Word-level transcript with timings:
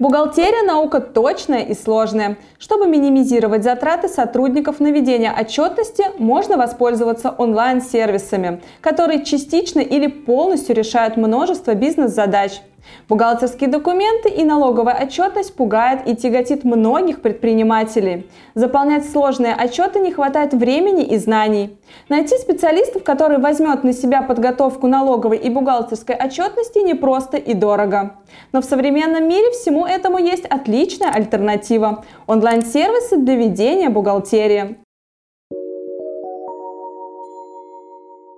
Бухгалтерия– 0.00 0.64
наука 0.66 0.98
точная 0.98 1.62
и 1.62 1.72
сложная. 1.72 2.36
Чтобы 2.58 2.88
минимизировать 2.88 3.62
затраты 3.62 4.08
сотрудников 4.08 4.80
на 4.80 4.90
ведение 4.90 5.32
отчетности, 5.32 6.06
можно 6.18 6.56
воспользоваться 6.56 7.30
онлайн-сервисами, 7.30 8.60
которые 8.80 9.24
частично 9.24 9.78
или 9.78 10.08
полностью 10.08 10.74
решают 10.74 11.16
множество 11.16 11.74
бизнес-задач. 11.74 12.60
Бухгалтерские 13.08 13.68
документы 13.68 14.28
и 14.28 14.44
налоговая 14.44 15.02
отчетность 15.02 15.54
пугает 15.54 16.06
и 16.06 16.16
тяготит 16.16 16.64
многих 16.64 17.22
предпринимателей. 17.22 18.26
Заполнять 18.54 19.10
сложные 19.10 19.54
отчеты 19.54 20.00
не 20.00 20.12
хватает 20.12 20.54
времени 20.54 21.04
и 21.04 21.18
знаний. 21.18 21.76
Найти 22.08 22.36
специалистов, 22.38 23.04
который 23.04 23.38
возьмет 23.38 23.84
на 23.84 23.92
себя 23.92 24.22
подготовку 24.22 24.86
налоговой 24.86 25.38
и 25.38 25.50
бухгалтерской 25.50 26.14
отчетности, 26.16 26.78
непросто 26.78 27.36
и 27.36 27.54
дорого. 27.54 28.16
Но 28.52 28.60
в 28.62 28.64
современном 28.64 29.28
мире 29.28 29.50
всему 29.50 29.86
этому 29.86 30.18
есть 30.18 30.46
отличная 30.46 31.10
альтернатива– 31.10 32.04
онлайн-сервисы 32.26 33.18
для 33.18 33.34
ведения 33.34 33.88
бухгалтерии. 33.88 34.83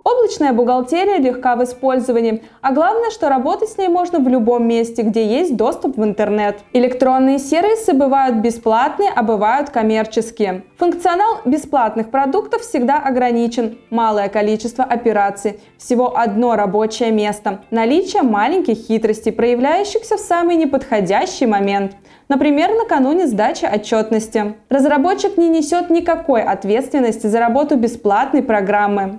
Облачная 0.06 0.52
бухгалтерия 0.52 1.19
легка 1.19 1.56
в 1.56 1.65
использовании, 1.65 2.45
а 2.60 2.70
главное, 2.70 3.10
что 3.10 3.28
работать 3.28 3.70
с 3.70 3.77
ней 3.77 3.88
можно 3.88 4.20
в 4.20 4.29
любом 4.29 4.65
месте, 4.69 5.02
где 5.02 5.27
есть 5.27 5.56
доступ 5.56 5.96
в 5.96 6.05
интернет. 6.05 6.60
Электронные 6.73 7.41
сервисы 7.41 7.92
бывают 7.92 8.37
бесплатные, 8.37 9.10
а 9.12 9.24
бывают 9.24 9.70
коммерческие. 9.70 10.62
Функционал 10.79 11.41
бесплатных 11.45 12.12
продуктов 12.12 12.62
всегда 12.62 12.98
ограничен. 12.98 13.79
Малое 13.91 14.29
количество 14.29 14.84
операций, 14.84 15.59
всего 15.77 16.16
одно 16.16 16.54
рабочее 16.54 17.10
место, 17.10 17.62
наличие 17.73 18.23
маленьких 18.23 18.77
хитростей, 18.77 19.32
проявляющихся 19.32 20.18
в 20.18 20.20
самый 20.20 20.54
неподходящий 20.54 21.46
момент. 21.46 21.96
Например, 22.29 22.70
накануне 22.74 23.27
сдачи 23.27 23.65
отчетности. 23.65 24.54
Разработчик 24.68 25.37
не 25.37 25.48
несет 25.48 25.91
никакой 25.91 26.43
ответственности 26.43 27.26
за 27.26 27.41
работу 27.41 27.74
бесплатной 27.76 28.45
программы. 28.45 29.18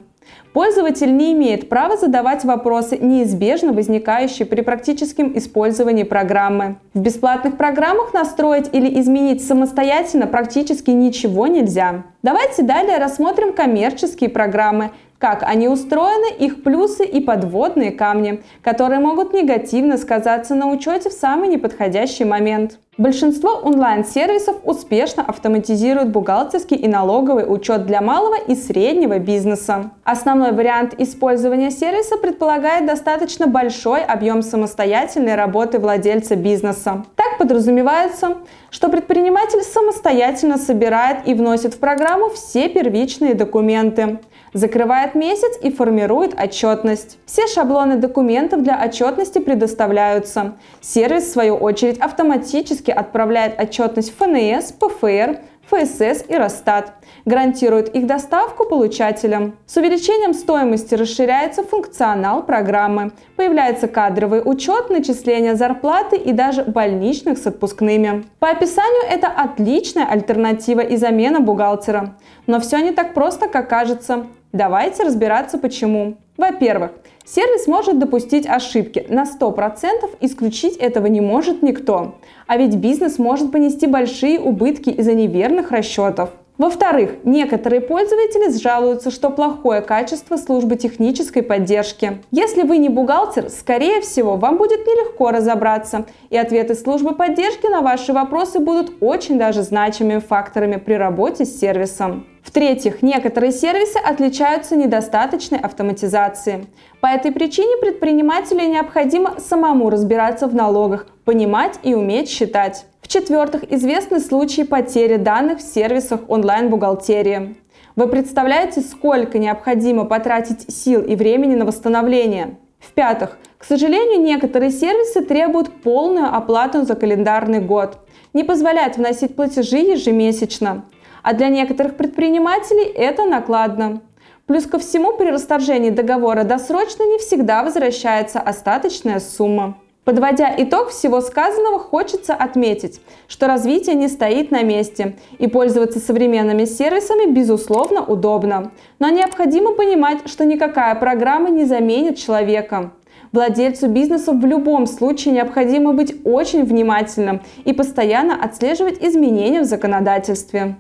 Пользователь 0.54 1.16
не 1.16 1.34
имеет 1.34 1.70
права 1.70 1.98
задавать 1.98 2.44
вопросы, 2.44 2.98
неизбежно 2.98 3.74
возникающие 3.74 4.46
при 4.46 4.62
практическом 4.62 5.38
использовании 5.38 6.04
программы. 6.04 6.78
В 6.94 7.00
бесплатных 7.00 7.58
программах 7.58 8.14
настроить 8.14 8.70
или 8.74 9.00
изменить 9.00 9.46
самостоятельно 9.46 10.26
практически 10.26 10.90
ничего 10.90 11.46
нельзя. 11.46 12.06
Давайте 12.24 12.64
далее 12.64 12.98
рассмотрим 12.98 13.54
коммерческие 13.54 14.30
программы, 14.32 14.92
как 15.20 15.44
они 15.44 15.68
устроены, 15.68 16.34
их 16.38 16.64
плюсы 16.64 17.06
и 17.06 17.20
подводные 17.20 17.92
камни, 17.92 18.44
которые 18.62 19.00
могут 19.00 19.34
негативно 19.34 19.98
сказаться 19.98 20.54
на 20.56 20.70
учете 20.70 21.10
в 21.10 21.14
самый 21.14 21.48
неподходящий 21.50 22.26
момент. 22.26 22.80
Большинство 22.98 23.52
онлайн-сервисов 23.64 24.56
успешно 24.64 25.24
автоматизируют 25.24 26.10
бухгалтерский 26.10 26.78
и 26.78 26.88
налоговый 26.88 27.46
учет 27.48 27.86
для 27.86 28.02
малого 28.02 28.36
и 28.36 28.56
среднего 28.56 29.20
бизнеса. 29.20 29.92
Основной 30.04 30.52
вариант 30.52 30.96
использования 30.98 31.70
сервиса 31.70 32.18
предполагает 32.18 32.88
достаточно 32.88 33.46
большой 33.46 34.04
объем 34.04 34.42
самостоятельной 34.42 35.36
работы 35.36 35.78
владельца 35.78 36.36
бизнеса. 36.36 37.06
Так 37.16 37.38
подразумевается, 37.38 38.38
что 38.72 38.90
предприниматель 38.90 39.62
самостоятельно 39.62 40.58
собирает 40.58 41.28
и 41.28 41.36
вносит 41.36 41.76
в 41.76 41.80
программу 41.80 42.30
все 42.30 42.68
первичные 42.68 43.36
документы, 43.36 44.20
закрывает 44.58 45.16
месяц 45.16 45.58
и 45.62 45.72
формирует 45.72 46.40
отчетность. 46.40 47.18
Все 47.26 47.48
шаблоны 47.48 47.98
документов 47.98 48.64
для 48.64 48.82
отчетности 48.84 49.40
предоставляются. 49.40 50.56
Сервис, 50.82 51.26
в 51.26 51.32
свою 51.32 51.56
очередь, 51.56 52.00
автоматически 52.00 52.92
отправляет 52.92 53.60
отчетность 53.62 54.12
в 54.12 54.18
ФНС, 54.18 54.72
ПФР, 54.74 55.40
ФСС 55.70 56.24
и 56.28 56.36
Росстат. 56.36 56.94
Гарантирует 57.26 57.94
их 57.94 58.08
доставку 58.08 58.66
получателям. 58.66 59.58
С 59.66 59.76
увеличением 59.76 60.34
стоимости 60.34 60.96
расширяется 60.96 61.64
функционал 61.64 62.44
программы. 62.44 63.12
Появляется 63.36 63.90
кадровый 63.90 64.42
учет, 64.44 64.90
начисление 64.90 65.56
зарплаты 65.56 66.16
и 66.16 66.32
даже 66.32 66.64
больничных 66.64 67.38
с 67.38 67.46
отпускными. 67.46 68.24
По 68.40 68.50
описанию 68.50 69.04
это 69.10 69.28
отличная 69.28 70.06
альтернатива 70.06 70.80
и 70.80 70.96
замена 70.96 71.42
бухгалтера. 71.42 72.16
Но 72.48 72.62
все 72.62 72.80
не 72.80 72.92
так 72.92 73.14
просто, 73.14 73.50
как 73.50 73.70
кажется. 73.70 74.28
Давайте 74.54 75.04
разбираться 75.04 75.58
почему. 75.58 76.18
Во-первых, 76.38 76.92
сервис 77.26 77.68
может 77.68 78.00
допустить 78.00 78.48
ошибки. 78.48 79.06
На 79.10 79.24
100% 79.24 80.18
исключить 80.22 80.78
этого 80.78 81.08
не 81.08 81.20
может 81.20 81.62
никто. 81.62 82.16
А 82.46 82.58
ведь 82.58 82.76
бизнес 82.76 83.20
может 83.20 83.52
понести 83.52 83.88
большие 83.88 84.40
убытки 84.40 84.90
из-за 84.90 85.14
неверных 85.14 85.72
расчетов. 85.72 86.30
Во-вторых, 86.58 87.18
некоторые 87.24 87.82
пользователи 87.82 88.58
жалуются, 88.58 89.12
что 89.12 89.30
плохое 89.30 89.82
качество 89.82 90.38
службы 90.38 90.76
технической 90.76 91.44
поддержки. 91.44 92.24
Если 92.32 92.64
вы 92.64 92.80
не 92.80 92.90
бухгалтер, 92.90 93.50
скорее 93.50 94.02
всего, 94.02 94.38
вам 94.38 94.58
будет 94.58 94.80
нелегко 94.80 95.30
разобраться, 95.30 96.06
и 96.32 96.38
ответы 96.38 96.74
службы 96.74 97.14
поддержки 97.14 97.68
на 97.68 97.82
ваши 97.82 98.12
вопросы 98.12 98.60
будут 98.60 98.92
очень 99.02 99.38
даже 99.38 99.62
значимыми 99.62 100.20
факторами 100.20 100.78
при 100.78 100.94
работе 100.94 101.46
с 101.46 101.60
сервисом. 101.60 102.26
В-третьих, 102.42 103.02
некоторые 103.02 103.52
сервисы 103.52 103.98
отличаются 103.98 104.76
недостаточной 104.76 105.60
автоматизацией. 105.60 106.68
По 107.02 107.08
этой 107.08 107.32
причине 107.32 107.78
предпринимателю 107.82 108.62
необходимо 108.68 109.40
самому 109.40 109.90
разбираться 109.90 110.48
в 110.48 110.56
налогах, 110.56 111.08
понимать 111.26 111.78
и 111.84 111.94
уметь 111.94 112.30
считать. 112.30 112.86
В-четвертых, 113.08 113.72
известны 113.72 114.20
случаи 114.20 114.64
потери 114.64 115.16
данных 115.16 115.60
в 115.60 115.62
сервисах 115.62 116.20
онлайн-бухгалтерии. 116.28 117.56
Вы 117.96 118.08
представляете, 118.10 118.82
сколько 118.82 119.40
необходимо 119.40 120.04
потратить 120.04 120.70
сил 120.76 121.02
и 121.02 121.16
времени 121.16 121.56
на 121.56 121.64
восстановление? 121.64 122.58
В-пятых, 122.80 123.38
к 123.58 123.64
сожалению, 123.64 124.22
некоторые 124.22 124.72
сервисы 124.72 125.22
требуют 125.24 125.72
полную 125.84 126.36
оплату 126.36 126.84
за 126.84 126.96
календарный 126.96 127.62
год, 127.62 127.98
не 128.34 128.44
позволяют 128.44 128.98
вносить 128.98 129.38
платежи 129.38 129.78
ежемесячно 129.78 130.84
а 131.24 131.34
для 131.34 131.48
некоторых 131.48 131.96
предпринимателей 131.96 132.92
это 132.92 133.24
накладно. 133.24 134.02
Плюс 134.48 134.66
ко 134.66 134.80
всему, 134.80 135.16
при 135.16 135.30
расторжении 135.30 135.92
договора 135.92 136.44
досрочно 136.44 137.04
не 137.04 137.20
всегда 137.20 137.64
возвращается 137.64 138.42
остаточная 138.42 139.22
сумма. 139.22 139.78
Подводя 140.08 140.54
итог 140.58 140.92
всего 140.92 141.20
сказанного, 141.20 141.80
хочется 141.80 142.34
отметить, 142.34 143.02
что 143.28 143.46
развитие 143.46 143.94
не 143.94 144.08
стоит 144.08 144.52
на 144.52 144.64
месте, 144.64 145.18
и 145.38 145.48
пользоваться 145.48 146.00
современными 146.00 146.64
сервисами 146.64 147.30
безусловно 147.30 148.06
удобно. 148.06 148.72
Но 149.00 149.10
необходимо 149.10 149.74
понимать, 149.74 150.20
что 150.30 150.46
никакая 150.46 150.96
программа 150.96 151.50
не 151.50 151.66
заменит 151.66 152.18
человека. 152.18 152.94
Владельцу 153.34 153.90
бизнеса 153.90 154.32
в 154.32 154.46
любом 154.46 154.88
случае 154.88 155.34
необходимо 155.34 155.92
быть 155.92 156.16
очень 156.24 156.64
внимательным 156.64 157.42
и 157.66 157.74
постоянно 157.74 158.42
отслеживать 158.42 159.04
изменения 159.04 159.60
в 159.60 159.66
законодательстве. 159.66 160.78